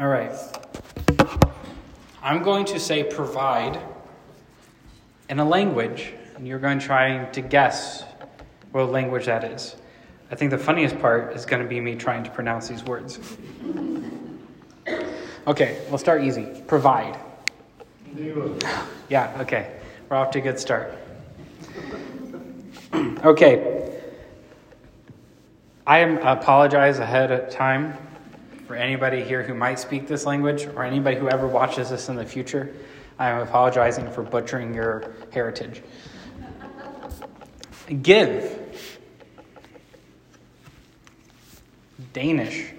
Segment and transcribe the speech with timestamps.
[0.00, 0.30] All right.
[2.22, 3.80] I'm going to say provide
[5.28, 8.04] in a language, and you're going to try to guess
[8.70, 9.74] what language that is.
[10.30, 13.18] I think the funniest part is going to be me trying to pronounce these words.
[15.48, 16.46] Okay, we'll start easy.
[16.68, 17.18] Provide.
[19.08, 19.80] Yeah, okay.
[20.08, 20.96] We're off to a good start.
[22.94, 24.00] okay.
[25.84, 27.98] I apologize ahead of time
[28.68, 32.16] for anybody here who might speak this language or anybody who ever watches this in
[32.16, 32.74] the future.
[33.18, 35.82] I am apologizing for butchering your heritage.
[38.02, 38.60] Give.
[42.12, 42.74] Danish.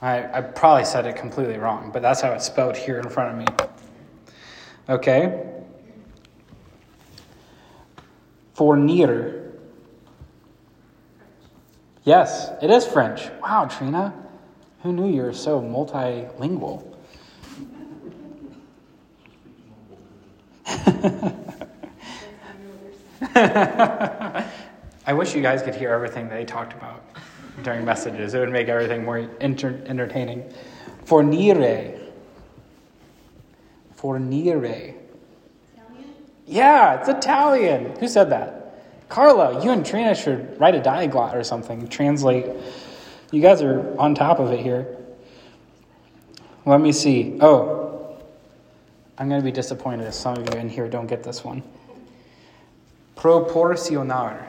[0.00, 3.32] I, I probably said it completely wrong, but that's how it's spelled here in front
[3.32, 3.66] of me.
[4.88, 5.44] Okay?
[8.56, 9.50] Fournir.
[12.04, 13.28] Yes, it is French.
[13.42, 14.21] Wow, Trina.
[14.82, 16.84] Who knew you were so multilingual?
[25.04, 27.04] I wish you guys could hear everything they talked about
[27.62, 28.34] during messages.
[28.34, 30.52] It would make everything more inter- entertaining.
[31.04, 32.00] Fornire.
[33.96, 34.56] Fornire.
[34.56, 34.96] Italian?
[36.46, 37.96] Yeah, it's Italian.
[38.00, 38.58] Who said that?
[39.08, 41.86] Carla, you and Trina should write a diaglot or something.
[41.86, 42.46] Translate.
[43.32, 44.86] You guys are on top of it here.
[46.66, 47.38] Let me see.
[47.40, 48.18] Oh,
[49.16, 51.62] I'm going to be disappointed if some of you in here don't get this one.
[53.16, 54.44] Proporcionar.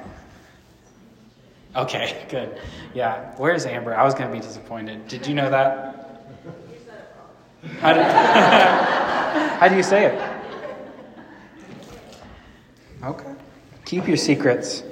[1.75, 2.59] Okay, good.
[2.93, 3.95] Yeah, where's Amber?
[3.95, 5.07] I was going to be disappointed.
[5.07, 6.25] Did you know that?
[7.79, 7.93] How,
[9.59, 10.33] how do you say it?
[13.01, 13.33] Okay.
[13.85, 14.83] Keep your secrets.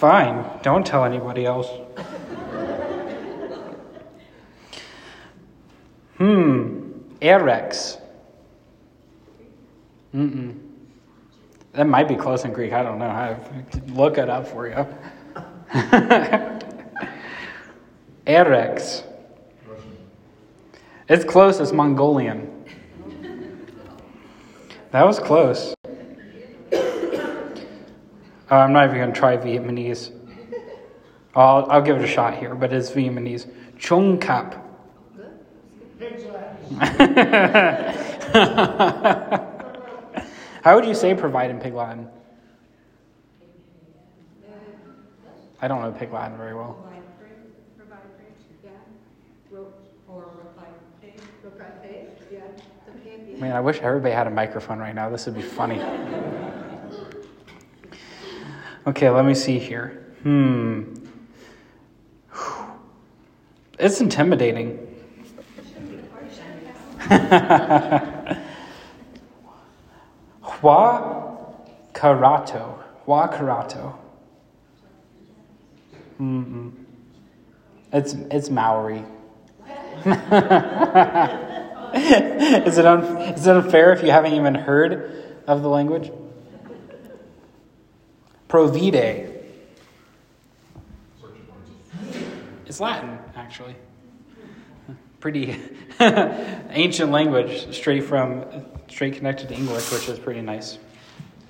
[0.00, 1.68] Fine, don't tell anybody else.
[6.16, 8.00] Hmm, Erex.
[10.14, 10.58] Mm-mm.
[11.72, 12.72] That might be close in Greek.
[12.72, 13.08] I don't know.
[13.08, 13.36] I
[13.88, 14.86] look it up for you.
[18.26, 19.04] Erex.
[21.10, 21.60] It's close.
[21.60, 22.50] It's Mongolian.
[24.92, 25.74] That was close.
[28.50, 30.10] Uh, I'm not even going to try Vietnamese.
[31.36, 33.48] I'll, I'll give it a shot here, but it's Vietnamese.
[33.78, 34.66] Chung Kap.
[40.64, 42.08] How would you say provide in Pig Latin?
[45.62, 46.76] I don't know Pig Latin very well.
[53.38, 55.08] Man, I wish everybody had a microphone right now.
[55.08, 55.78] This would be funny.
[58.86, 60.06] Okay, let me see here.
[60.22, 60.94] Hmm.
[63.78, 64.86] It's intimidating.
[70.40, 71.36] Hua
[71.92, 72.78] Karato.
[73.04, 73.98] Hua Karato.
[76.20, 76.72] Mm-mm.
[77.92, 78.98] It's, it's Maori.
[80.04, 80.12] is,
[82.78, 83.04] it un,
[83.34, 86.10] is it unfair if you haven't even heard of the language?
[88.50, 89.30] Provide.
[92.66, 93.76] It's Latin, actually.
[95.20, 95.56] Pretty
[96.00, 98.44] ancient language, straight from,
[98.88, 100.78] straight connected to English, which is pretty nice.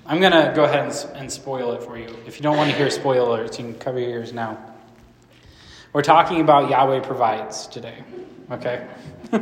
[0.05, 2.07] I'm going to go ahead and, and spoil it for you.
[2.27, 4.63] If you don't want to hear spoilers, you can cover your ears now.
[5.93, 8.03] We're talking about Yahweh provides today,
[8.51, 8.87] okay?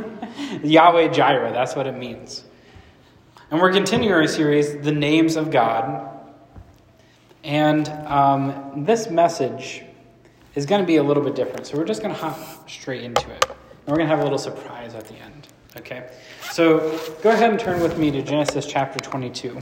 [0.64, 2.42] Yahweh Jireh, that's what it means.
[3.50, 6.19] And we're continuing our series, The Names of God.
[7.50, 9.82] And um, this message
[10.54, 11.66] is going to be a little bit different.
[11.66, 13.44] So we're just going to hop straight into it.
[13.44, 15.48] And we're going to have a little surprise at the end.
[15.76, 16.12] Okay?
[16.52, 19.60] So go ahead and turn with me to Genesis chapter 22.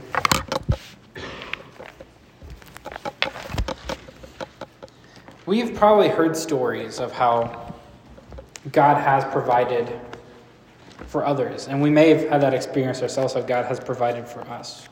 [5.47, 7.73] We've probably heard stories of how
[8.71, 9.91] God has provided
[11.07, 14.41] for others, and we may have had that experience ourselves of God has provided for
[14.41, 14.88] us.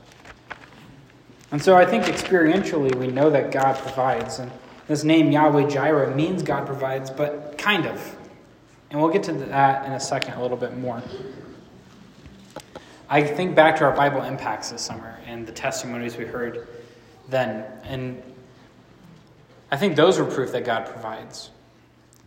[1.52, 4.52] And so I think experientially we know that God provides, and
[4.88, 8.16] this name Yahweh Jireh means God provides, but kind of.
[8.90, 11.02] And we'll get to that in a second a little bit more.
[13.10, 16.68] I think back to our Bible impacts this summer and the testimonies we heard
[17.30, 18.22] then, and
[19.72, 21.50] I think those were proof that God provides.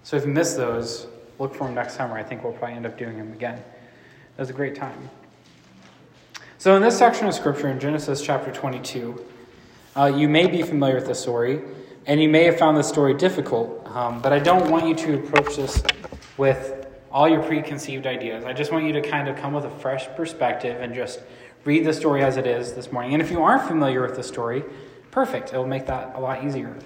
[0.03, 1.07] So if you miss those,
[1.39, 2.17] look for them next summer.
[2.17, 3.59] I think we'll probably end up doing them again.
[3.59, 5.11] It was a great time.
[6.61, 9.25] So in this section of scripture in Genesis chapter 22,
[9.97, 11.63] uh, you may be familiar with the story,
[12.07, 15.15] And you may have found this story difficult, um, but I don't want you to
[15.21, 15.83] approach this
[16.37, 18.45] with all your preconceived ideas.
[18.45, 21.21] I just want you to kind of come with a fresh perspective and just
[21.65, 23.15] read the story as it is this morning.
[23.15, 24.63] And if you aren't familiar with the story,
[25.11, 25.55] perfect.
[25.55, 26.77] It'll make that a lot easier.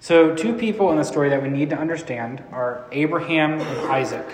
[0.00, 4.26] So, two people in the story that we need to understand are Abraham and Isaac.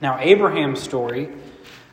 [0.00, 1.28] Now, Abraham's story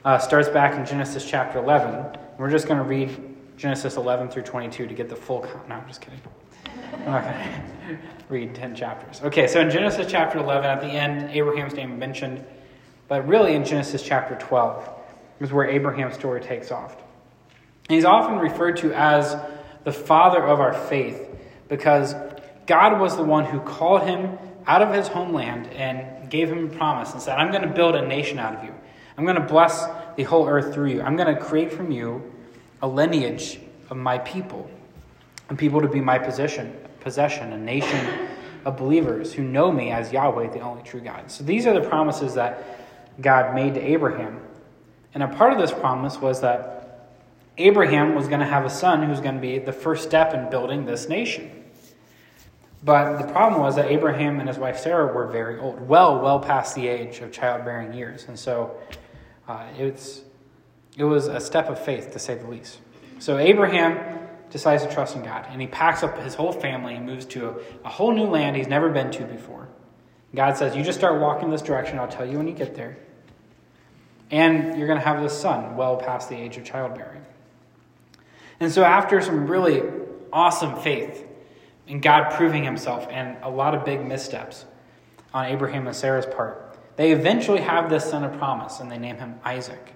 [0.05, 2.17] uh, starts back in Genesis chapter 11.
[2.37, 3.09] We're just going to read
[3.57, 5.41] Genesis 11 through 22 to get the full.
[5.41, 6.19] Con- no, I'm just kidding.
[6.21, 7.97] To
[8.29, 9.21] read 10 chapters.
[9.23, 12.43] Okay, so in Genesis chapter 11, at the end, Abraham's name is mentioned,
[13.07, 14.89] but really in Genesis chapter 12
[15.39, 16.95] is where Abraham's story takes off.
[17.89, 19.35] And he's often referred to as
[19.83, 21.29] the father of our faith
[21.69, 22.15] because
[22.65, 26.69] God was the one who called him out of his homeland and gave him a
[26.69, 28.72] promise and said, I'm going to build a nation out of you.
[29.17, 31.01] I'm going to bless the whole earth through you.
[31.01, 32.31] I'm going to create from you
[32.81, 34.69] a lineage of my people,
[35.49, 38.27] and people to be my possession, possession, a nation
[38.65, 41.29] of believers who know me as Yahweh, the only true God.
[41.29, 44.39] So these are the promises that God made to Abraham.
[45.13, 47.09] And a part of this promise was that
[47.57, 50.49] Abraham was going to have a son who's going to be the first step in
[50.49, 51.63] building this nation.
[52.83, 56.39] But the problem was that Abraham and his wife Sarah were very old, well, well
[56.39, 58.25] past the age of childbearing years.
[58.27, 58.75] And so
[59.47, 60.21] uh, it's,
[60.97, 62.79] it was a step of faith, to say the least.
[63.19, 64.19] So Abraham
[64.49, 67.49] decides to trust in God, and he packs up his whole family and moves to
[67.49, 67.55] a,
[67.85, 69.67] a whole new land he's never been to before.
[70.35, 72.97] God says, You just start walking this direction, I'll tell you when you get there.
[74.31, 77.23] And you're going to have this son well past the age of childbearing.
[78.59, 79.83] And so, after some really
[80.31, 81.27] awesome faith,
[81.87, 84.65] and God proving himself and a lot of big missteps
[85.33, 86.62] on Abraham and Sarah's part.
[86.95, 89.93] They eventually have this son of promise and they name him Isaac.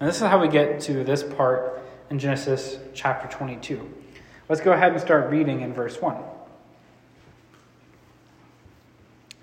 [0.00, 1.80] And this is how we get to this part
[2.10, 3.88] in Genesis chapter 22.
[4.48, 6.16] Let's go ahead and start reading in verse 1.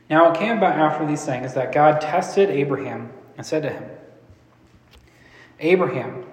[0.10, 3.86] Now it came about after these things that God tested Abraham and said to him,
[5.60, 6.26] Abraham,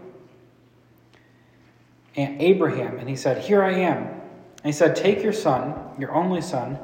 [2.16, 4.02] and Abraham, and he said, Here I am.
[4.02, 6.78] And he said, Take your son, your only son,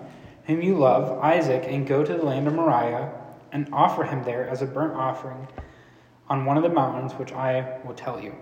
[0.45, 3.11] whom you love, Isaac, and go to the land of Moriah
[3.53, 5.47] and offer him there as a burnt offering
[6.29, 8.35] on one of the mountains which I will tell you.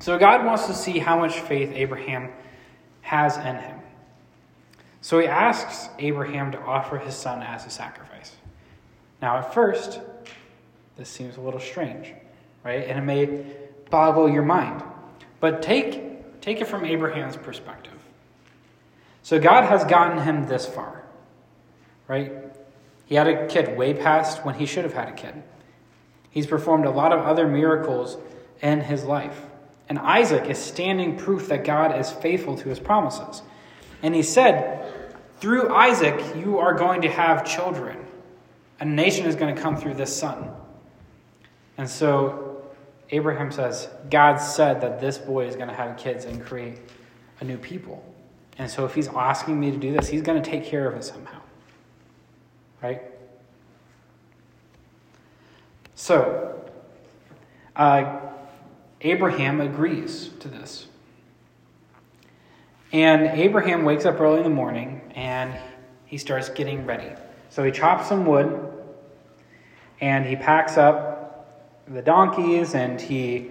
[0.00, 2.30] So God wants to see how much faith Abraham
[3.02, 3.80] has in him.
[5.00, 8.32] So he asks Abraham to offer his son as a sacrifice.
[9.22, 10.00] Now, at first,
[10.96, 12.12] this seems a little strange,
[12.64, 12.86] right?
[12.86, 13.44] And it may
[13.90, 14.82] boggle your mind.
[15.40, 17.92] But take, take it from Abraham's perspective.
[19.22, 21.02] So God has gotten him this far,
[22.08, 22.32] right?
[23.06, 25.42] He had a kid way past when he should have had a kid.
[26.30, 28.18] He's performed a lot of other miracles
[28.60, 29.40] in his life.
[29.88, 33.42] And Isaac is standing proof that God is faithful to his promises.
[34.02, 38.04] And he said, Through Isaac, you are going to have children.
[38.80, 40.50] A nation is going to come through this son.
[41.78, 42.64] And so
[43.10, 46.78] Abraham says, God said that this boy is going to have kids and create
[47.40, 48.04] a new people.
[48.58, 50.96] And so if he's asking me to do this, he's going to take care of
[50.96, 51.40] it somehow.
[52.82, 53.02] Right?
[55.94, 56.70] So,
[57.74, 58.20] uh,
[59.00, 60.86] Abraham agrees to this.
[62.92, 65.54] And Abraham wakes up early in the morning and
[66.06, 67.10] he starts getting ready.
[67.50, 68.72] So he chops some wood
[70.00, 73.50] and he packs up the donkeys and he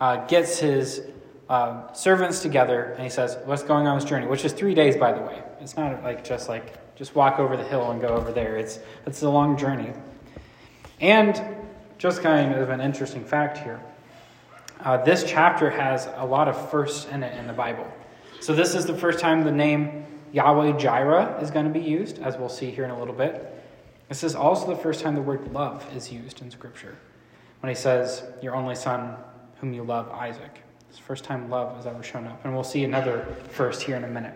[0.00, 1.02] uh, gets his
[1.48, 4.26] uh, servants together and he says, What's going on this journey?
[4.26, 5.42] Which is three days, by the way.
[5.60, 8.56] It's not like just like, just walk over the hill and go over there.
[8.56, 9.92] It's, it's a long journey.
[11.00, 11.40] And
[11.98, 13.80] just kind of an interesting fact here
[14.80, 17.86] uh, this chapter has a lot of firsts in it in the Bible.
[18.40, 22.18] So this is the first time the name Yahweh Jireh is going to be used,
[22.18, 23.52] as we'll see here in a little bit.
[24.08, 26.96] This is also the first time the word love is used in Scripture
[27.60, 29.16] when he says, Your only son,
[29.60, 30.60] whom you love, Isaac.
[30.88, 32.44] It's the first time love has ever shown up.
[32.44, 34.34] And we'll see another first here in a minute.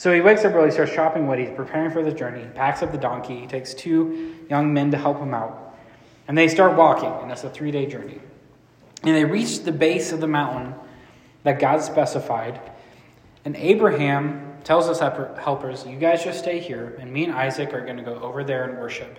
[0.00, 2.40] So he wakes up early, starts shopping what He's preparing for the journey.
[2.40, 3.38] He packs up the donkey.
[3.38, 5.76] He takes two young men to help him out.
[6.26, 8.18] And they start walking, and it's a three day journey.
[9.02, 10.72] And they reach the base of the mountain
[11.42, 12.62] that God specified.
[13.44, 17.84] And Abraham tells his helpers, You guys just stay here, and me and Isaac are
[17.84, 19.18] going to go over there and worship.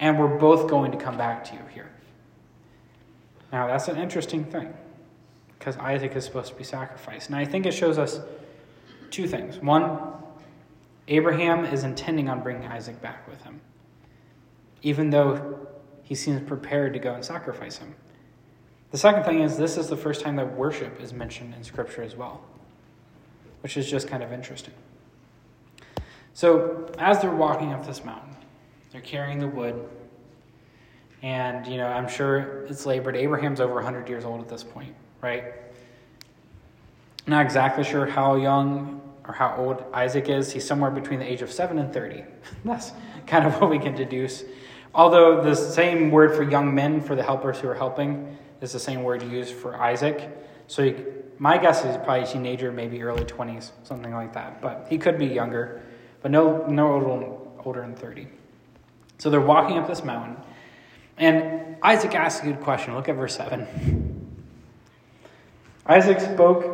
[0.00, 1.92] And we're both going to come back to you here.
[3.52, 4.74] Now, that's an interesting thing
[5.56, 7.28] because Isaac is supposed to be sacrificed.
[7.28, 8.18] And I think it shows us
[9.14, 9.58] two things.
[9.58, 10.00] One,
[11.06, 13.60] Abraham is intending on bringing Isaac back with him,
[14.82, 15.68] even though
[16.02, 17.94] he seems prepared to go and sacrifice him.
[18.90, 22.02] The second thing is, this is the first time that worship is mentioned in Scripture
[22.02, 22.42] as well,
[23.62, 24.74] which is just kind of interesting.
[26.32, 28.34] So, as they're walking up this mountain,
[28.90, 29.88] they're carrying the wood.
[31.22, 33.16] And, you know, I'm sure it's labored.
[33.16, 35.44] Abraham's over 100 years old at this point, right?
[37.26, 40.52] Not exactly sure how young or how old Isaac is.
[40.52, 42.24] He's somewhere between the age of 7 and 30.
[42.64, 42.92] That's
[43.26, 44.44] kind of what we can deduce.
[44.94, 48.78] Although the same word for young men, for the helpers who are helping, is the
[48.78, 50.30] same word used for Isaac.
[50.68, 50.94] So
[51.38, 54.60] my guess is probably teenager, maybe early 20s, something like that.
[54.60, 55.82] But he could be younger,
[56.22, 57.26] but no, no older,
[57.64, 58.28] older than 30.
[59.18, 60.36] So they're walking up this mountain.
[61.16, 62.94] And Isaac asks a good question.
[62.94, 64.34] Look at verse 7.
[65.86, 66.73] Isaac spoke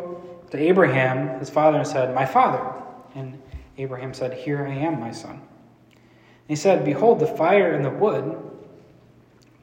[0.50, 2.74] to Abraham, his father, and said, My father.
[3.14, 3.40] And
[3.78, 5.32] Abraham said, Here I am, my son.
[5.32, 8.36] And he said, Behold, the fire and the wood,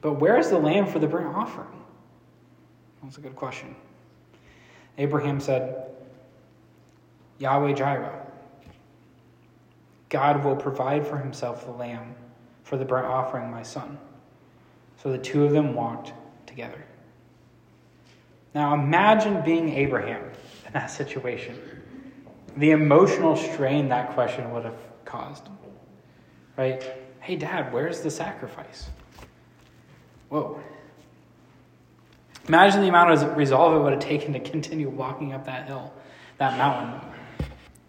[0.00, 1.68] but where is the lamb for the burnt offering?
[3.02, 3.74] That's a good question.
[4.96, 5.86] Abraham said,
[7.38, 8.26] Yahweh Jireh.
[10.08, 12.14] God will provide for himself the lamb
[12.64, 13.98] for the burnt offering, my son.
[15.02, 16.12] So the two of them walked
[16.46, 16.84] together.
[18.54, 20.22] Now imagine being Abraham
[20.72, 21.58] that situation.
[22.56, 25.48] The emotional strain that question would have caused.
[26.56, 26.82] Right?
[27.20, 28.88] Hey, Dad, where's the sacrifice?
[30.28, 30.60] Whoa.
[32.48, 35.92] Imagine the amount of resolve it would have taken to continue walking up that hill,
[36.38, 37.00] that mountain,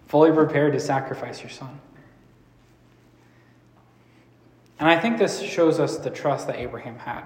[0.07, 1.79] fully prepared to sacrifice your son.
[4.79, 7.23] And I think this shows us the trust that Abraham had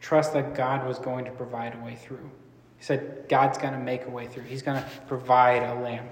[0.00, 2.30] trust that God was going to provide a way through.
[2.78, 6.08] He said, God's going to make a way through, He's going to provide a lamb.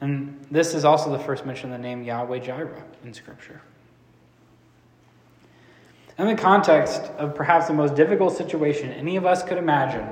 [0.00, 3.62] And this is also the first mention of the name Yahweh Jireh in Scripture.
[6.18, 10.06] In the context of perhaps the most difficult situation any of us could imagine,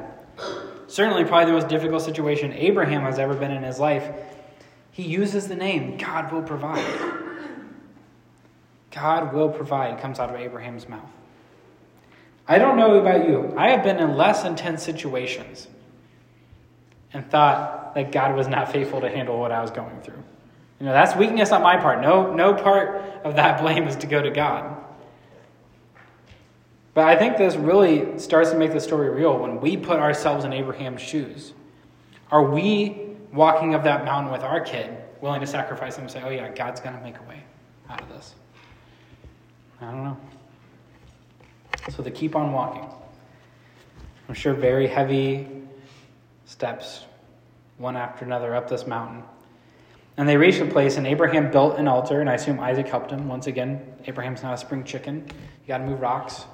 [0.86, 4.10] certainly probably the most difficult situation Abraham has ever been in his life,
[4.90, 6.84] he uses the name God will provide.
[8.90, 11.10] God will provide comes out of Abraham's mouth.
[12.46, 13.54] I don't know about you.
[13.56, 15.66] I have been in less intense situations
[17.12, 20.22] and thought that God was not faithful to handle what I was going through.
[20.80, 22.02] You know, that's weakness on my part.
[22.02, 24.76] No, no part of that blame is to go to God.
[26.92, 30.44] But I think this really starts to make the story real when we put ourselves
[30.44, 31.52] in Abraham's shoes.
[32.30, 36.22] Are we walking up that mountain with our kid, willing to sacrifice him and say,
[36.22, 37.42] oh, yeah, God's going to make a way
[37.88, 38.34] out of this?
[39.80, 40.16] I don't know.
[41.90, 42.88] So they keep on walking.
[44.28, 45.46] I'm sure very heavy
[46.46, 47.04] steps,
[47.78, 49.22] one after another, up this mountain.
[50.16, 53.10] And they reach a place, and Abraham built an altar, and I assume Isaac helped
[53.10, 53.28] him.
[53.28, 55.26] Once again, Abraham's not a spring chicken.
[55.26, 56.44] You got to move rocks.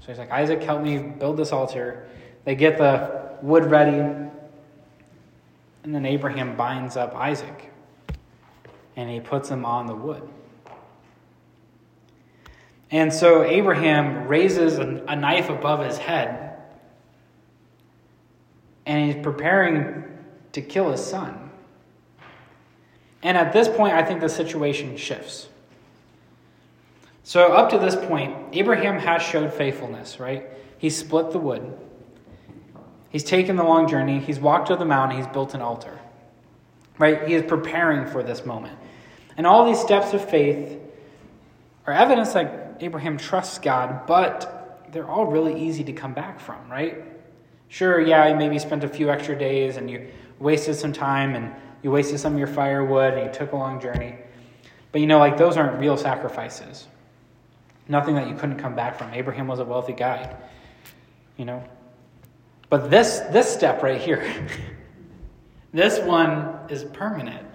[0.00, 2.06] So he's like, Isaac, help me build this altar.
[2.44, 3.98] They get the wood ready.
[5.82, 7.72] And then Abraham binds up Isaac
[8.96, 10.28] and he puts him on the wood.
[12.90, 16.48] And so Abraham raises a, knife above his head
[18.86, 20.04] and he's preparing
[20.52, 21.50] to kill his son.
[23.22, 25.48] And at this point, I think the situation shifts.
[27.22, 30.46] So, up to this point, Abraham has showed faithfulness, right?
[30.78, 31.76] He's split the wood,
[33.10, 35.98] he's taken the long journey, he's walked to the mountain, he's built an altar,
[36.96, 37.28] right?
[37.28, 38.78] He is preparing for this moment.
[39.36, 40.78] And all these steps of faith
[41.86, 46.70] are evidence that Abraham trusts God, but they're all really easy to come back from,
[46.70, 47.04] right?
[47.68, 50.08] Sure, yeah, you maybe spent a few extra days and you
[50.38, 53.80] wasted some time and you wasted some of your firewood and you took a long
[53.80, 54.16] journey.
[54.92, 56.86] But you know, like those aren't real sacrifices.
[57.88, 59.12] Nothing that you couldn't come back from.
[59.12, 60.34] Abraham was a wealthy guy,
[61.36, 61.62] you know.
[62.70, 64.46] But this this step right here,
[65.72, 67.47] this one is permanent.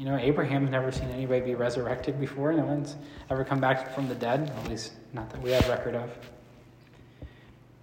[0.00, 2.54] You know, Abraham's never seen anybody be resurrected before.
[2.54, 2.96] No one's
[3.28, 6.10] ever come back from the dead, at least not that we have record of.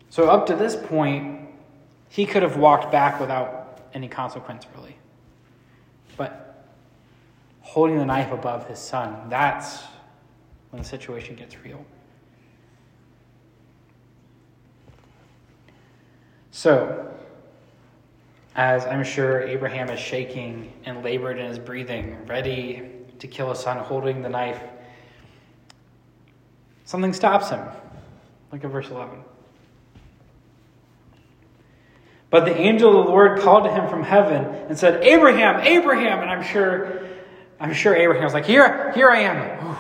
[0.10, 1.48] So up to this point,
[2.10, 4.98] he could have walked back without any consequence, really.
[6.18, 6.66] But
[7.62, 9.84] holding the knife above his son, that's
[10.72, 11.86] when the situation gets real.
[16.50, 17.16] So,
[18.58, 23.60] as I'm sure Abraham is shaking and labored in his breathing, ready to kill his
[23.60, 24.60] son, holding the knife,
[26.84, 27.64] something stops him.
[28.52, 29.20] Look at verse 11.
[32.32, 36.20] But the angel of the Lord called to him from heaven and said, Abraham, Abraham.
[36.20, 37.08] And I'm sure,
[37.60, 39.78] I'm sure Abraham was like, Here, here I am.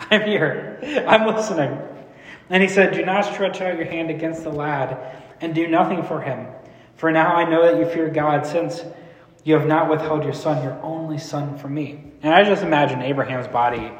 [0.10, 1.04] I'm here.
[1.08, 1.76] I'm listening.
[2.50, 6.04] And he said, Do not stretch out your hand against the lad and do nothing
[6.04, 6.46] for him.
[7.00, 8.84] For now I know that you fear God, since
[9.42, 12.04] You have not withheld your son, your only son, from me.
[12.22, 13.90] And I just imagine Abraham's body,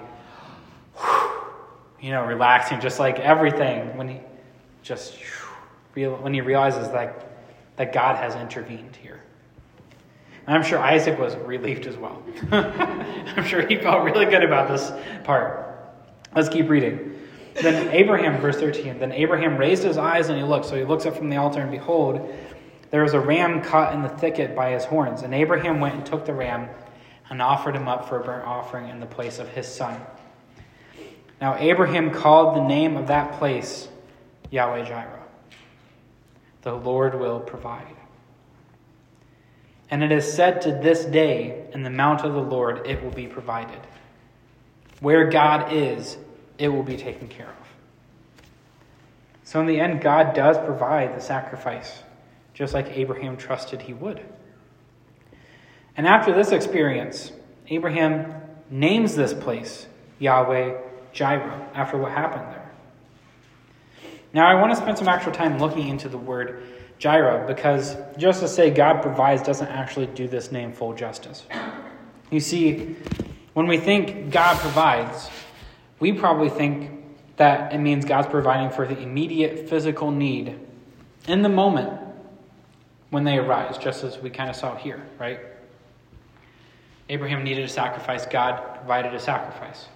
[1.99, 4.21] you know, relaxing, just like everything when he
[4.83, 5.17] just
[5.95, 7.27] when he realizes that
[7.77, 9.23] that God has intervened here.
[10.47, 12.23] And I'm sure Isaac was relieved as well.
[12.53, 14.93] I'm sure he felt really good about this
[15.25, 15.95] part.
[16.37, 17.19] Let's keep reading.
[17.55, 20.67] Then Abraham, verse 13, then Abraham raised his eyes and he looked.
[20.67, 22.31] So he looks up from the altar, and behold,
[22.91, 25.23] there was a ram caught in the thicket by his horns.
[25.23, 26.69] And Abraham went and took the ram
[27.29, 30.01] and offered him up for a burnt offering in the place of his son.
[31.41, 33.89] Now Abraham called the name of that place
[34.51, 35.23] Yahweh Jireh.
[36.63, 37.97] The Lord will provide.
[39.91, 43.11] And it is said to this day, in the mount of the Lord it will
[43.11, 43.81] be provided.
[45.01, 46.19] Where God is,
[46.59, 47.55] it will be taken care of.
[49.45, 52.05] So, in the end, God does provide the sacrifice,
[52.61, 54.21] just like Abraham trusted he would.
[55.97, 57.33] And after this experience,
[57.69, 58.35] Abraham
[58.69, 59.87] names this place
[60.19, 60.77] Yahweh
[61.15, 62.71] Jireh after what happened there.
[64.35, 66.63] Now, I want to spend some actual time looking into the word
[66.99, 71.47] Jireh because just to say God provides doesn't actually do this name full justice.
[72.31, 72.95] You see,
[73.55, 75.31] when we think God provides,
[75.99, 76.91] we probably think
[77.39, 80.61] that it means God's providing for the immediate physical need
[81.27, 82.10] in the moment
[83.11, 85.41] when they arise, just as we kind of saw here, right?
[87.09, 89.87] Abraham needed a sacrifice, God provided a sacrifice.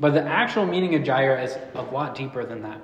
[0.00, 2.80] But the actual meaning of Jireh is a lot deeper than that.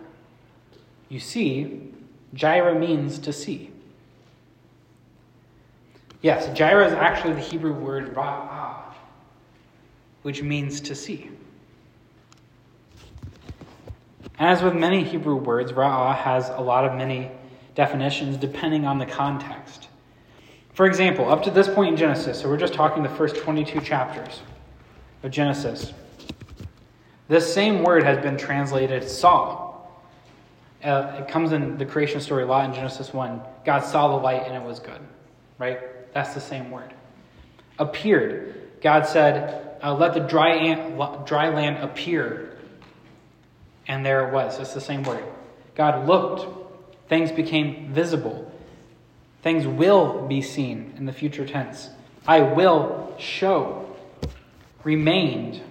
[1.08, 1.90] You see,
[2.35, 3.73] Jireh means to see.
[6.23, 8.92] Yes, Jireh is actually the Hebrew word ra'ah,
[10.23, 11.30] which means to see.
[14.38, 17.30] As with many Hebrew words, ra'ah has a lot of many
[17.78, 19.87] definitions depending on the context.
[20.75, 23.80] For example, up to this point in Genesis, so we're just talking the first 22
[23.82, 24.40] chapters
[25.23, 25.92] of Genesis,
[27.29, 29.76] this same word has been translated saw.
[30.83, 33.40] Uh, it comes in the creation story a lot in Genesis 1.
[33.64, 35.00] God saw the light and it was good,
[35.59, 35.79] right?
[36.12, 36.92] That's the same word.
[37.79, 38.72] Appeared.
[38.81, 42.59] God said, uh, let the dry, ant, dry land appear
[43.87, 44.59] and there it was.
[44.59, 45.22] It's the same word.
[45.76, 46.67] God looked,
[47.09, 48.51] things became visible.
[49.42, 51.90] Things will be seen in the future tense.
[52.27, 53.97] I will show,
[54.85, 55.62] remained,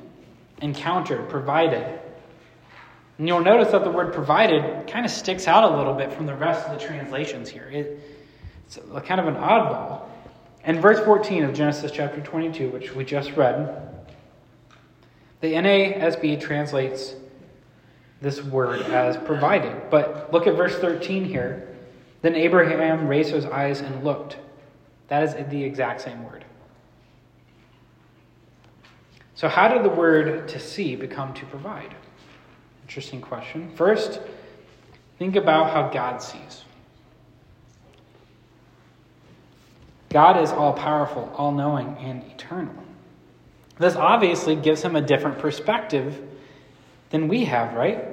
[0.62, 2.00] encountered, provided.
[3.18, 6.26] And you'll notice that the word provided kind of sticks out a little bit from
[6.26, 7.70] the rest of the translations here.
[7.72, 8.00] It,
[8.66, 10.04] it's kind of an oddball.
[10.66, 13.88] In verse 14 of Genesis chapter 22, which we just read,
[15.40, 17.14] the NASB translates
[18.22, 19.90] this word as provided.
[19.90, 21.68] But look at verse 13 here.
[22.22, 24.38] Then Abraham raised his eyes and looked.
[25.08, 26.44] That is the exact same word.
[29.36, 31.94] So, how did the word to see become to provide?
[32.84, 33.72] Interesting question.
[33.76, 34.20] First,
[35.20, 36.64] think about how God sees.
[40.10, 42.74] God is all powerful, all knowing, and eternal.
[43.78, 46.20] This obviously gives him a different perspective
[47.10, 48.06] than we have, right?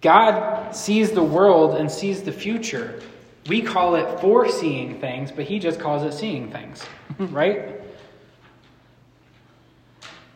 [0.00, 3.00] God sees the world and sees the future.
[3.48, 6.84] We call it foreseeing things, but he just calls it seeing things,
[7.18, 7.80] right?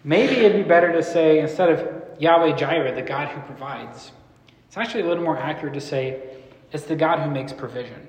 [0.04, 4.10] Maybe it'd be better to say, instead of Yahweh Jireh, the God who provides,
[4.66, 6.38] it's actually a little more accurate to say
[6.72, 8.08] it's the God who makes provision.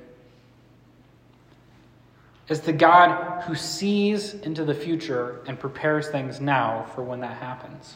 [2.49, 7.37] It's the God who sees into the future and prepares things now for when that
[7.37, 7.95] happens.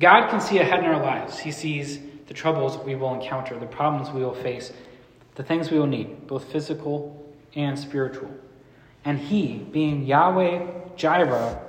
[0.00, 1.38] God can see ahead in our lives.
[1.38, 4.72] He sees the troubles we will encounter, the problems we will face,
[5.34, 8.30] the things we will need, both physical and spiritual.
[9.04, 11.60] And He, being Yahweh Jireh,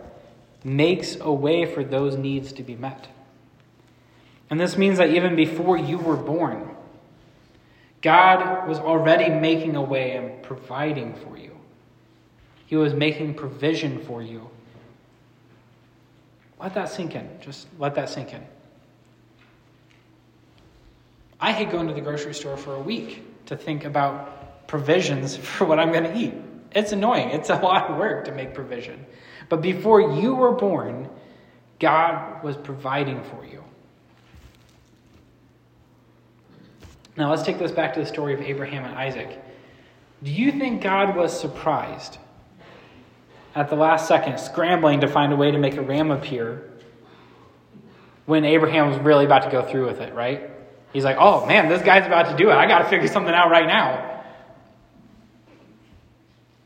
[0.64, 3.08] makes a way for those needs to be met.
[4.50, 6.76] And this means that even before you were born,
[8.04, 11.58] God was already making a way and providing for you.
[12.68, 14.50] He was making provision for you.
[16.60, 17.28] Let that sink in.
[17.42, 18.44] Just let that sink in.
[21.40, 25.66] I hate going to the grocery store for a week to think about provisions for
[25.66, 26.34] what I'm going to eat.
[26.72, 27.30] It's annoying.
[27.30, 29.06] It's a lot of work to make provision.
[29.48, 31.10] But before you were born,
[31.80, 33.64] God was providing for you.
[37.16, 39.40] Now let's take this back to the story of Abraham and Isaac.
[40.24, 42.18] Do you think God was surprised
[43.56, 46.72] at the last second, scrambling to find a way to make a ram appear
[48.26, 50.50] when Abraham was really about to go through with it, right?
[50.92, 52.54] He's like, oh man, this guy's about to do it.
[52.54, 54.24] I got to figure something out right now.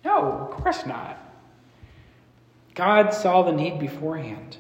[0.06, 1.18] No, of course not.
[2.76, 4.58] God saw the need beforehand.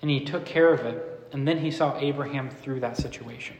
[0.00, 1.28] And he took care of it.
[1.32, 3.56] And then he saw Abraham through that situation.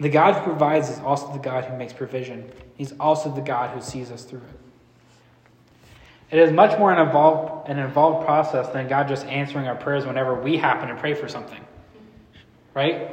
[0.00, 2.50] The God who provides is also the God who makes provision.
[2.74, 4.60] He's also the God who sees us through it.
[6.30, 10.06] It is much more an involved, an involved process than God just answering our prayers
[10.06, 11.60] whenever we happen to pray for something.
[12.72, 13.10] Right?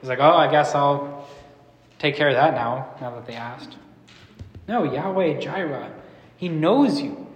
[0.00, 1.28] He's like, oh, I guess I'll
[1.98, 3.76] take care of that now, now that they asked.
[4.66, 5.92] No, Yahweh Jireh,
[6.38, 7.26] He knows you.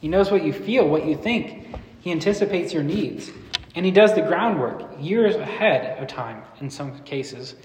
[0.00, 1.74] He knows what you feel, what you think.
[2.00, 3.32] He anticipates your needs.
[3.74, 7.56] And He does the groundwork years ahead of time in some cases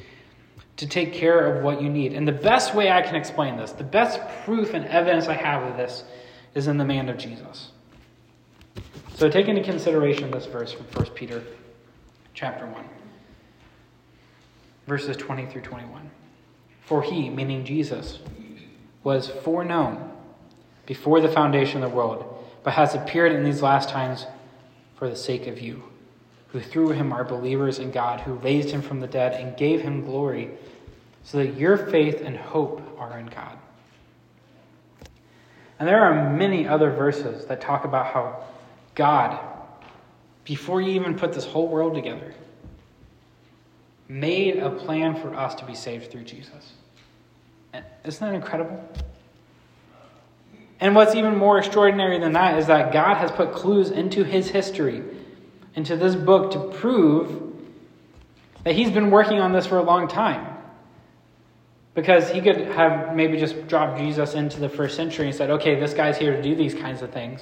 [0.84, 2.12] to take care of what you need.
[2.12, 5.63] And the best way I can explain this, the best proof and evidence I have
[5.63, 6.04] of this,
[6.56, 7.72] is in the man of Jesus.
[9.15, 11.41] So take into consideration this verse from 1 Peter
[12.34, 12.84] chapter 1,
[14.86, 16.12] verses 20 through 21.
[16.82, 18.19] For he, meaning Jesus,
[19.06, 20.12] was foreknown
[20.86, 24.26] before the foundation of the world, but has appeared in these last times
[24.98, 25.82] for the sake of you
[26.54, 29.82] who through him are believers in God, who raised him from the dead and gave
[29.82, 30.52] him glory,
[31.24, 33.58] so that your faith and hope are in God.
[35.80, 38.44] And there are many other verses that talk about how
[38.96, 39.40] God,
[40.46, 42.34] before you even put this whole world together,
[44.08, 46.74] made a plan for us to be saved through Jesus.
[48.04, 48.88] Isn't that incredible?
[50.80, 54.50] And what's even more extraordinary than that is that God has put clues into his
[54.50, 55.02] history
[55.76, 57.54] into this book to prove
[58.64, 60.53] that he's been working on this for a long time.
[61.93, 65.79] Because he could have maybe just dropped Jesus into the first century and said, okay,
[65.79, 67.39] this guy's here to do these kinds of things.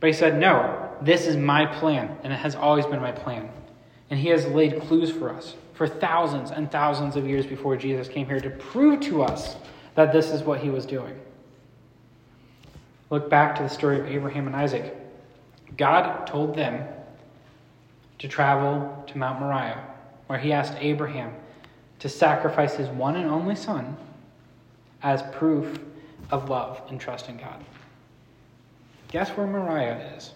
[0.00, 3.50] But he said, no, this is my plan, and it has always been my plan.
[4.08, 8.08] And he has laid clues for us for thousands and thousands of years before Jesus
[8.08, 9.56] came here to prove to us
[9.94, 11.18] that this is what he was doing.
[13.10, 14.96] Look back to the story of Abraham and Isaac.
[15.76, 16.86] God told them
[18.18, 19.82] to travel to Mount Moriah,
[20.26, 21.34] where he asked Abraham
[22.00, 23.96] to sacrifice his one and only son
[25.02, 25.78] as proof
[26.30, 27.64] of love and trust in God.
[29.08, 30.32] Guess where Moriah is?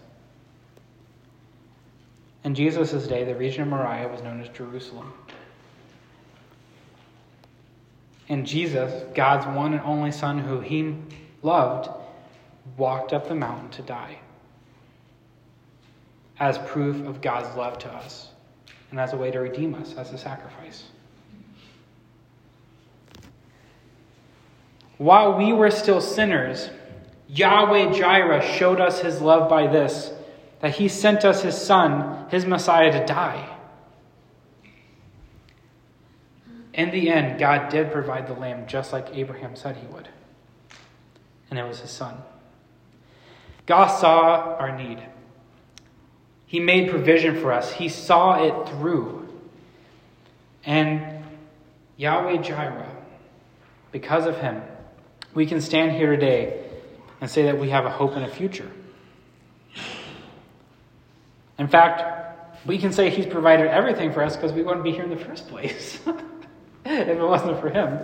[2.45, 5.13] In Jesus' day, the region of Moriah was known as Jerusalem.
[8.29, 10.97] And Jesus, God's one and only Son, who he
[11.43, 11.91] loved,
[12.77, 14.19] walked up the mountain to die
[16.41, 18.29] as proof of God's love to us
[18.91, 20.85] and as a way to redeem us as a sacrifice.
[24.99, 26.71] While we were still sinners,
[27.29, 30.13] Yahweh Jireh showed us his love by this
[30.61, 33.51] that he sent us his son, his Messiah, to die.
[36.73, 40.09] In the end, God did provide the lamb just like Abraham said he would,
[41.51, 42.17] and it was his son.
[43.67, 45.03] God saw our need.
[46.47, 47.73] He made provision for us.
[47.73, 49.29] He saw it through.
[50.65, 51.25] And
[51.97, 52.91] Yahweh Jireh,
[53.93, 54.63] because of him,
[55.35, 56.65] we can stand here today
[57.21, 58.71] and say that we have a hope and a future.
[61.59, 65.05] In fact, we can say he's provided everything for us because we wouldn't be here
[65.05, 65.99] in the first place
[66.85, 67.99] if it wasn't for him.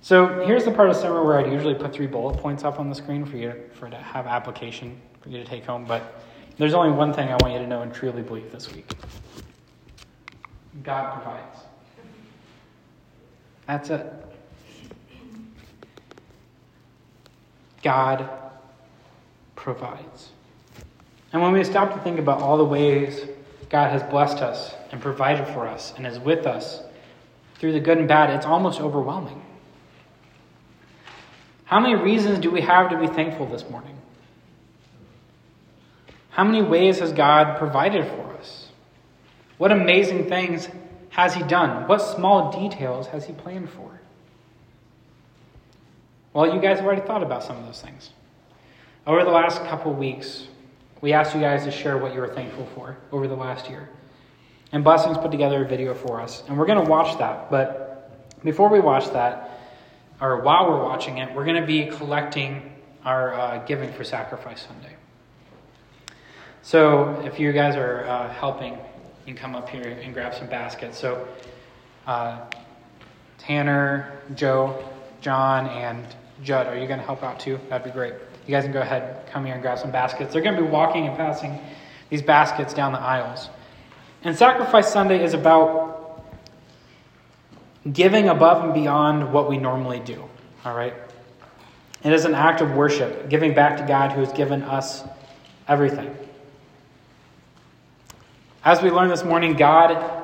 [0.00, 2.88] So here's the part of summer where I'd usually put three bullet points up on
[2.88, 5.86] the screen for you to, for to have application for you to take home.
[5.86, 6.20] But
[6.58, 8.92] there's only one thing I want you to know and truly believe this week
[10.82, 11.60] God provides.
[13.66, 14.33] That's it.
[17.84, 18.28] God
[19.54, 20.30] provides.
[21.32, 23.26] And when we stop to think about all the ways
[23.68, 26.80] God has blessed us and provided for us and is with us
[27.56, 29.42] through the good and bad, it's almost overwhelming.
[31.66, 33.96] How many reasons do we have to be thankful this morning?
[36.30, 38.68] How many ways has God provided for us?
[39.58, 40.68] What amazing things
[41.10, 41.86] has He done?
[41.86, 44.00] What small details has He planned for?
[46.34, 48.10] Well, you guys have already thought about some of those things.
[49.06, 50.48] Over the last couple weeks,
[51.00, 53.88] we asked you guys to share what you were thankful for over the last year.
[54.72, 57.52] And Blessings put together a video for us, and we're going to watch that.
[57.52, 58.10] But
[58.42, 59.60] before we watch that,
[60.20, 62.72] or while we're watching it, we're going to be collecting
[63.04, 64.96] our uh, giving for Sacrifice Sunday.
[66.62, 70.48] So if you guys are uh, helping, you can come up here and grab some
[70.48, 70.98] baskets.
[70.98, 71.28] So
[72.08, 72.40] uh,
[73.38, 74.82] Tanner, Joe,
[75.20, 76.04] John, and
[76.42, 77.58] Judd, are you going to help out too?
[77.68, 78.14] That'd be great.
[78.46, 80.32] You guys can go ahead, come here and grab some baskets.
[80.32, 81.58] They're going to be walking and passing
[82.10, 83.48] these baskets down the aisles.
[84.22, 86.24] And Sacrifice Sunday is about
[87.92, 90.22] giving above and beyond what we normally do.
[90.64, 90.94] All right?
[92.02, 95.04] It is an act of worship, giving back to God who has given us
[95.68, 96.14] everything.
[98.64, 100.23] As we learned this morning, God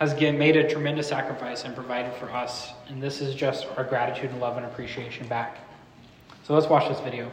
[0.00, 2.72] has made a tremendous sacrifice and provided for us.
[2.88, 5.58] And this is just our gratitude and love and appreciation back.
[6.44, 7.30] So let's watch this video.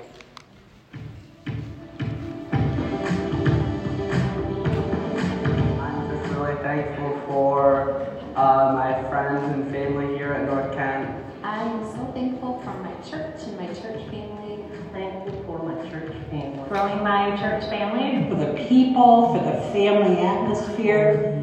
[5.79, 11.23] I'm just really thankful for uh, my friends and family here at North Kent.
[11.43, 14.65] I'm so thankful for my church and my church family.
[14.91, 16.67] Thankful for my church family.
[16.67, 18.29] Growing my church family.
[18.29, 21.36] For the people, for the family atmosphere.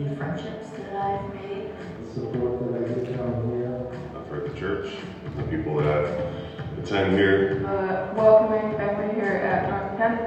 [5.75, 7.67] People that attend here.
[7.67, 10.21] uh, welcoming family here at North Kent.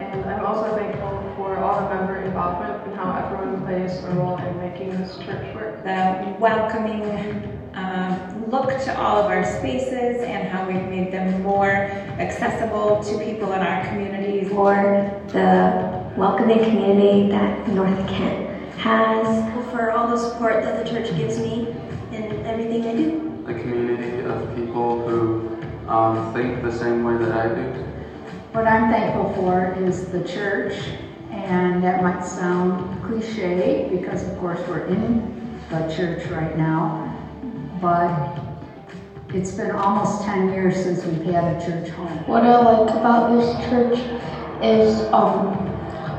[0.00, 4.38] And I'm also thankful for all the member involvement and how everyone plays a role
[4.38, 5.84] in making this church work.
[5.84, 7.02] The welcoming
[7.74, 11.70] um, look to all of our spaces and how we've made them more
[12.18, 14.48] accessible to people in our communities.
[14.48, 14.74] for
[15.28, 19.70] the welcoming community that North Kent has.
[19.70, 21.74] for all the support that the church gives me
[22.12, 23.23] in everything I do.
[23.46, 27.84] A community of people who um, think the same way that I do.
[28.52, 30.72] What I'm thankful for is the church,
[31.30, 37.14] and that might sound cliche because, of course, we're in the church right now,
[37.82, 38.40] but
[39.36, 42.26] it's been almost 10 years since we've had a church home.
[42.26, 43.98] What I like about this church
[44.62, 45.54] is um,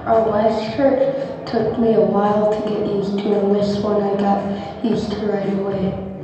[0.06, 4.16] our last church took me a while to get used to, and this one I
[4.16, 6.15] got used to right away.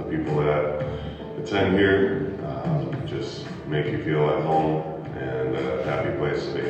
[1.51, 6.17] The people that attend here um, just make you feel at home and a happy
[6.17, 6.61] place to be.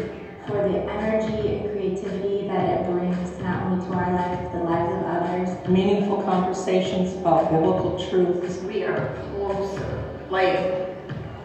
[0.48, 4.64] For the energy and creativity that it brings not only to our lives, but the
[4.64, 5.70] lives of others.
[5.70, 8.58] Meaningful conversations about biblical truths.
[8.64, 10.20] we are closer.
[10.32, 10.58] Like,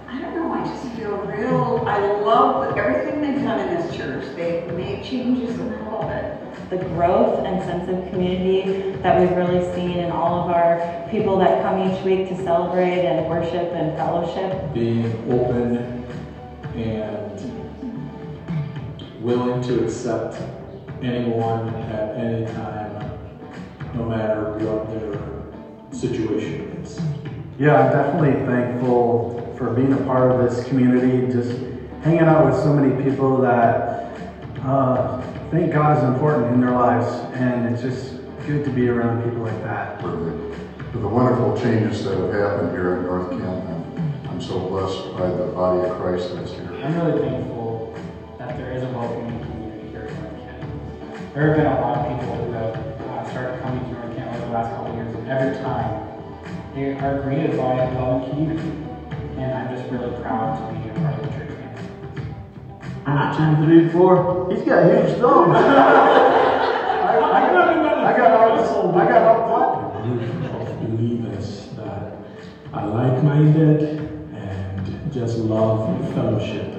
[0.09, 4.25] I don't know, I just feel real, I love everything they've done in this church.
[4.35, 6.71] They've made changes and I love it.
[6.71, 11.39] The growth and sense of community that we've really seen in all of our people
[11.39, 14.73] that come each week to celebrate and worship and fellowship.
[14.73, 16.05] Being open
[16.75, 17.27] and
[19.23, 20.43] willing to accept
[21.03, 23.11] anyone at any time,
[23.95, 27.01] no matter what their situation is.
[27.59, 31.59] Yeah, I'm definitely thankful for being a part of this community, just
[32.03, 34.13] hanging out with so many people that
[34.63, 38.17] uh, think God is important in their lives, and it's just
[38.47, 40.01] good to be around people like that.
[40.01, 40.57] for the,
[40.93, 43.45] for the wonderful changes that have happened here at North Kent.
[43.45, 46.73] I'm, I'm so blessed by the body of Christ that's here.
[46.85, 47.95] I'm really thankful
[48.39, 51.35] that there is a welcoming community here in North Kent.
[51.35, 54.37] There have been a lot of people who have uh, started coming to North Kent
[54.37, 56.07] over the last couple of years, and every time
[56.75, 58.86] they are greeted by a loving community.
[59.37, 61.53] And I'm just really proud to be a part of the church
[63.05, 63.37] family.
[63.37, 64.49] Two, three, four.
[64.51, 65.57] He's got huge thumbs.
[65.57, 72.17] I, I got, I got all, I got all of believers that
[72.73, 73.83] are like-minded
[74.35, 76.75] and just love fellowship.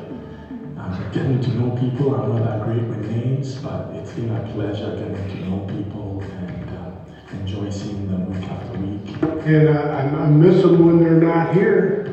[0.78, 4.52] Um, getting to know people, I'm not that great with names, but it's been a
[4.54, 6.92] pleasure getting to know people and uh,
[7.32, 9.46] enjoy seeing them week after week.
[9.46, 12.07] And I, I I miss them when they're not here,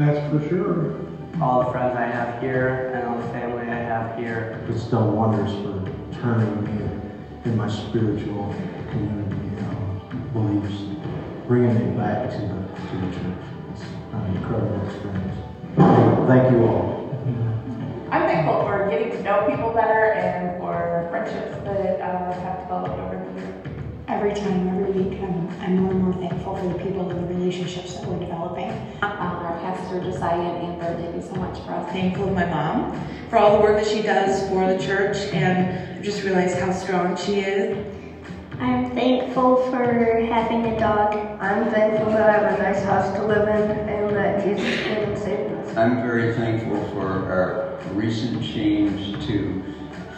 [0.00, 0.96] that's for sure.
[1.42, 4.66] All the friends I have here and all the family I have here.
[4.68, 7.00] It's done wonders for turning me
[7.44, 8.54] in my spiritual
[8.90, 10.82] community um, beliefs,
[11.46, 13.44] bringing me back to the, to the church.
[13.72, 13.82] It's
[14.12, 15.38] an incredible experience.
[15.76, 17.00] Thank you all.
[18.10, 22.98] I'm thankful for getting to know people better and for friendships that uh, have developed
[22.98, 23.59] over the years.
[24.10, 27.32] Every time, every week, I'm, I'm more and more thankful for the people and the
[27.32, 28.68] relationships that we're developing.
[29.02, 31.92] Um, our pastor Josiah and Amber, they do so much for us.
[31.92, 35.96] Thankful to my mom for all the work that she does for the church and
[35.96, 37.86] I just realized how strong she is.
[38.58, 41.14] I'm thankful for having a dog.
[41.40, 45.08] I'm thankful that I have a nice house to live in and that Jesus came
[45.08, 45.76] and saved us.
[45.76, 49.59] I'm very thankful for our recent change to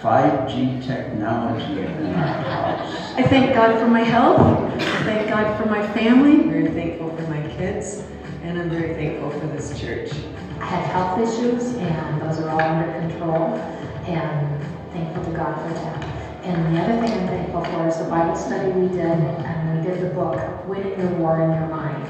[0.03, 3.15] 5G technology in our house.
[3.15, 4.41] I thank God for my health.
[4.41, 6.33] I thank God for my family.
[6.33, 8.03] I'm very thankful for my kids,
[8.43, 10.11] and I'm very thankful for this church.
[10.59, 13.55] I have health issues, and those are all under control,
[14.09, 16.05] and thankful to God for that.
[16.43, 19.85] And the other thing I'm thankful for is the Bible study we did, and we
[19.89, 22.09] did the book, Winning the War in Your Mind.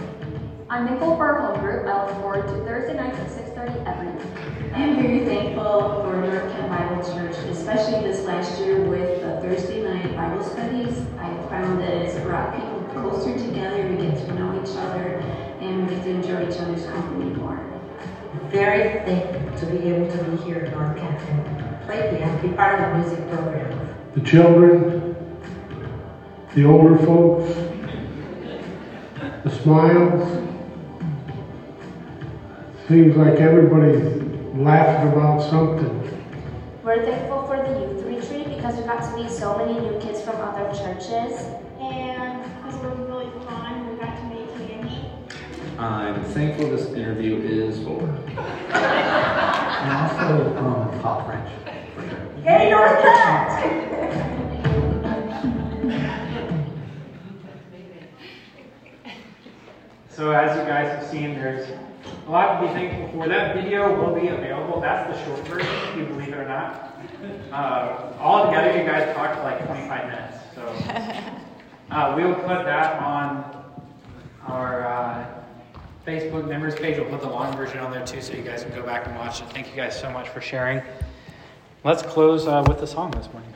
[0.70, 1.86] I'm thankful for our home group.
[1.86, 4.51] I look forward to Thursday nights at 6.30 every night.
[4.74, 9.38] I am very thankful for North Kent Bible Church, especially this last year with the
[9.42, 10.96] Thursday night Bible studies.
[11.18, 15.18] I found that it's brought people closer together, we get to know each other,
[15.60, 17.60] and we get to enjoy each other's company more.
[18.48, 22.48] Very thankful to be able to be here at North Kent and play piano, be
[22.56, 23.94] part of the music program.
[24.14, 25.16] The children,
[26.54, 27.54] the older folks,
[29.44, 30.48] the smiles.
[32.88, 34.21] Seems like everybody's
[34.54, 36.24] laughing about something.
[36.84, 40.20] We're thankful for the youth retreat because we got to meet so many new kids
[40.20, 41.40] from other churches.
[41.80, 45.08] And because it was really fun, we got to meet Candy.
[45.78, 48.08] I'm thankful this interview is over.
[49.82, 51.48] And also, um, hot French.
[51.96, 52.70] for sure.
[52.70, 53.82] North Kent!
[60.08, 61.68] So as you guys have seen, there's
[62.32, 63.28] a lot to be thankful for.
[63.28, 64.80] That video will be available.
[64.80, 66.96] That's the short version, if you believe it or not.
[67.52, 70.38] Uh, all together, you guys talked for like 25 minutes.
[70.54, 70.62] So
[71.90, 73.76] uh, we'll put that on
[74.46, 75.26] our uh,
[76.06, 76.96] Facebook members page.
[76.98, 79.14] We'll put the long version on there too, so you guys can go back and
[79.16, 79.50] watch it.
[79.50, 80.80] Thank you guys so much for sharing.
[81.84, 83.52] Let's close uh, with the song this morning.